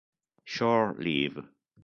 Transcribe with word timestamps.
Shore 0.43 0.95
Leave 0.97 1.45